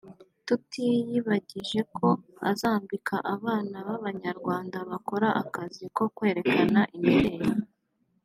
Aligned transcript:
tutiyibagije 0.45 1.79
ko 1.95 2.05
azambika 2.51 3.15
abana 3.35 3.75
b’Abanyarwanda 3.87 4.77
bakora 4.89 5.27
akazi 5.41 5.83
ko 5.97 6.03
kwerekana 6.15 6.81
imideli 6.97 7.49